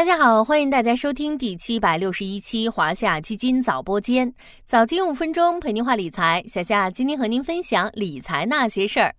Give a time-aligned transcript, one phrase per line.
[0.00, 4.32] 大家好，欢迎大家收听第七百六十一期华夏基金早播间，
[4.64, 6.42] 早间五分钟陪您话理财。
[6.48, 9.14] 小夏今天和您分享理财那些事儿。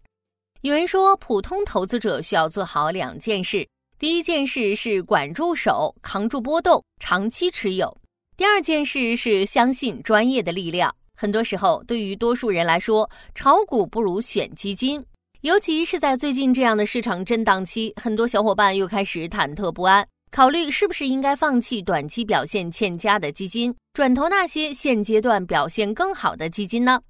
[0.62, 3.64] 有人说，普通投资者需要做好两件事：
[4.00, 7.88] 第一件事是管住手，扛住波动，长期持有；
[8.36, 10.92] 第二件事是相信专业的力量。
[11.16, 15.06] 很多时候，对于多数人来说，炒股不如选基金，
[15.42, 20.04] 尤其是在最近这样的市场震荡期，很多小伙伴又开始忐忑不安。
[20.32, 27.02] 考虑是不是应该放弃短期表现欠佳的基金，转投那些现阶段表现更好的基金呢？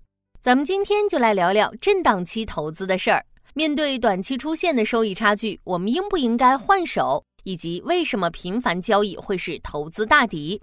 [0.41, 3.23] 咱们今天就来聊聊震荡期投资的事儿。
[3.53, 7.23] 面对短期出现的收益差距，我们应不应该换手？
[7.43, 10.59] 以及为什么频繁交易会是投资大敌？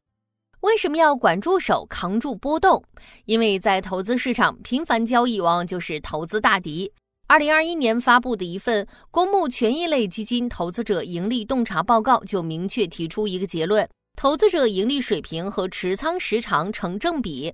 [0.62, 2.82] 为什么要管住手，扛住波动？
[3.26, 6.92] 因为在投资市场，频繁交易往往就是投资大敌。
[7.30, 17.52] 二零二一年发布的一份公募权益类基金投资者盈利洞察报告就明确提出一个结论：投资者盈利水平和持仓时长成正比。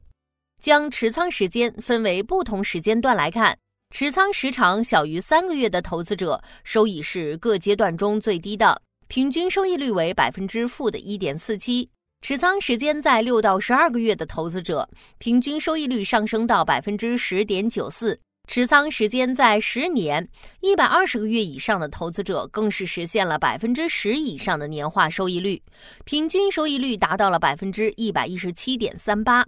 [0.63, 3.59] 将持仓时间分为不同时间段来看，
[3.91, 11.89] 持仓时长小于三个月的投资者收益是各阶段中最低的，平均收益率为百分之负的一点四七；
[12.23, 18.17] 持仓时间在六到十二个月的投资者，平均收益率上升到百分之十点九四。
[18.47, 20.29] 持仓时间在十年、
[20.61, 25.63] 一百二十个月以上的投资者，更是实现了百分之十以上的年化收益率，
[26.05, 29.47] 平均收益率达到了百分之一百一十七点三八。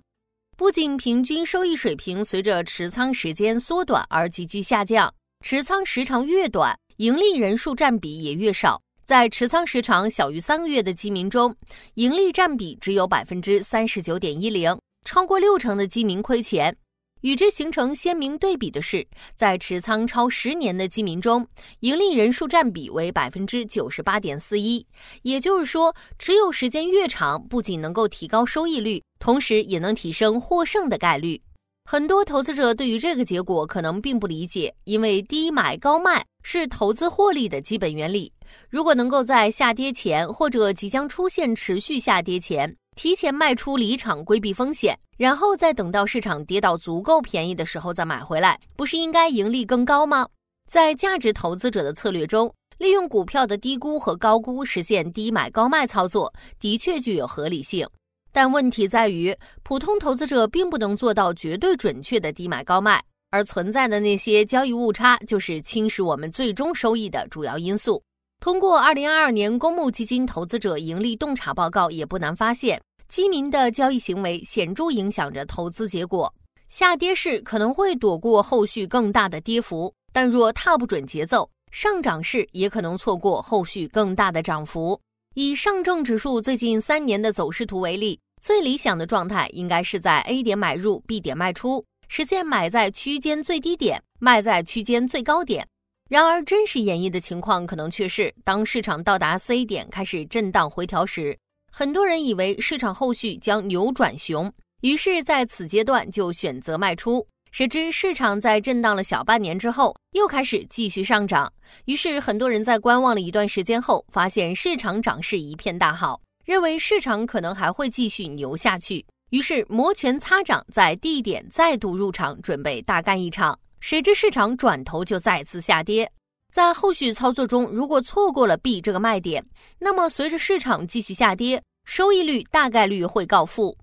[0.56, 5.12] 不仅平均收益水平随着持仓时间缩短而急剧下降，
[5.44, 8.81] 持仓时长越短，盈利人数占比也越少。
[9.05, 11.55] 在持仓时长小于三个月的基民中，
[11.94, 16.75] 盈利占比只有百分之三十九点一零，超过六成的基民亏钱。
[17.22, 21.47] 与之形成鲜明对比的是，在持仓超十年的基民中，
[21.81, 24.86] 盈利人数占比为百分之九十八点四一。
[25.22, 31.41] 也就是说，持有时间越长，不仅能够提高收益率，同时也能提升获胜的概率。
[31.88, 38.32] 很多投资者对于这个结果可能并不理解，因为低买高卖是投资获利的基本原理。
[38.69, 50.26] 如果能够在下跌前或者即将出现持续下跌前，提前卖出离场，规避风险，然后再等到市场跌到足够便宜的时候再买回来，不是应该盈利更高吗？
[50.66, 57.86] 在价值投资者的策略中，利用股票的低估和高估实现低买高卖操作，的确具有合理性。
[58.32, 68.02] 但问题在于，普通投资者并不能做到绝对准确的低买高卖，而存在的那些交易误差，就是侵蚀我们最终收益的主要因素。
[68.40, 72.78] 通过二零二二年公募基金投资者盈利洞察报告，也不难发现，
[73.09, 76.33] 基民的交易行为显著影响着投资结果。
[76.69, 85.00] 下跌市可能会躲过后续更大的跌幅，但若踏不准节奏，上涨市也可能错过后续更大的涨幅。
[85.34, 95.67] 以上证指数最近三年的走势图为例，最理想的状态应该是在 A 点买入，B 点卖出，实现买在区间最低点，卖在区间最高点。
[96.09, 101.37] 然而，真实演绎的情况可能却是，当市场到达 C 点开始震荡回调时，
[101.71, 107.27] 很多人以为市场后续将扭转熊，于是在此阶段就选择卖出。
[107.53, 111.50] 谁知市场在震荡了小半年之后，又开始继续上涨，
[111.87, 123.59] 于是很多人在观望了一段时间后，发现市场涨势一片大好，认为市场可能还会继续牛下去，于是摩拳擦掌，在低点再度入场，准备大干一场。
[123.81, 126.10] 谁知市场转头就再次下跌，
[126.52, 129.44] 在后续操作中，如果错过了 B 这个卖点，
[129.78, 133.76] 那么随着市场继续下跌，收益率大概率会告负。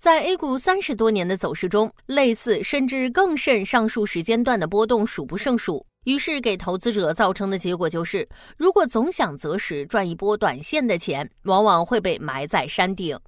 [0.00, 13.18] 在 A 股三十多年的走势中，类似甚至更甚上述时间段的波动数不胜数，于是给投资者造成的结果就是，如果总想择时赚一波短线的钱，往往会被埋在山顶。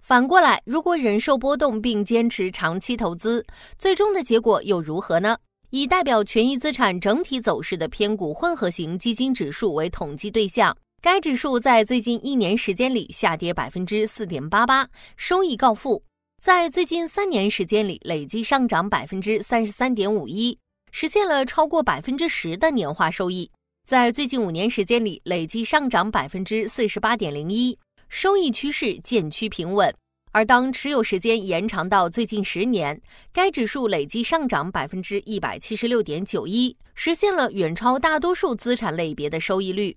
[0.00, 3.44] 反过来，如果忍受波动并坚持长期投资，
[3.78, 5.36] 最终的结果又如何呢？
[5.70, 16.00] 以代表权益资产整体走势的偏股混合型基金指数为统计对象，该指数在最近一年时间里下跌百分之四点八八，收益告负；
[16.40, 20.56] 在最近三年时间里累计上涨百分之三十三点五一，
[20.92, 23.50] 实现了超过百分之十的年化收益；
[23.86, 27.76] 在最近五年时间里累计上涨百分之四十八点零一，
[28.08, 29.92] 收益趋势渐趋平稳。
[30.32, 33.00] 而当持有时间延长到最近十年，
[33.32, 39.96] 该指数累计上涨百分之一百七十六点九一，实现了远超大多数资产类别的收益率。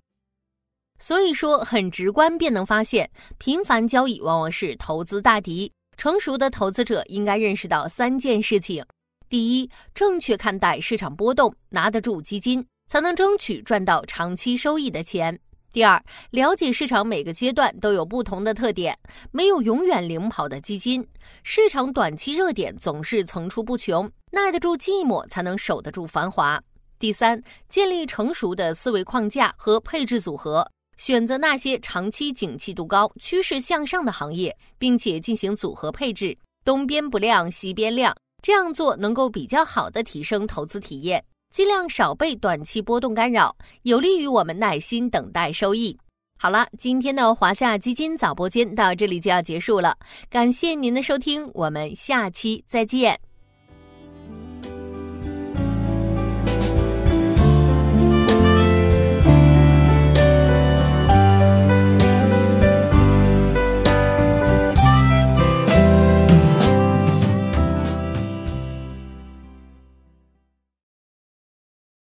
[0.98, 5.72] 所以说，很直观便能发现，频繁交易往往是投资大敌。
[5.98, 8.82] 成熟的投资者应该认识到三件事情：
[9.28, 15.36] 第一，正确看待市场波动，拿得住基金，才能争取赚到长期收益的钱；
[15.72, 18.98] 第二，了解市场每个阶段都有不同的特点，
[19.32, 21.08] 没有永远领跑的基金。
[21.44, 26.60] 市场短期热点总是层出不穷，耐得住寂寞才能守得住繁华。
[26.98, 27.40] 第三，
[27.70, 30.68] 建立成熟的思维框架和配置组合，
[30.98, 36.36] 选择那些长期景气度高、趋势向上的行业，并且进行组合配置，
[36.66, 38.16] 东边不亮西边亮。
[38.42, 41.24] 这样做能够比较好的提升投资体验。
[41.50, 45.98] 尽量少被短期波动干扰，有利于我们耐心等待收益。
[46.38, 49.98] 好了，今天的华夏基金早播间到这里就要结束了，
[50.30, 53.20] 感谢您的收听，我们下期再见。